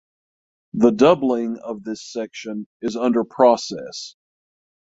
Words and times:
The 0.73 0.89
doubling 0.89 1.59
of 1.59 1.83
this 1.83 2.01
section 2.11 2.65
is 2.81 2.95
under 2.95 3.23
process. 3.23 4.15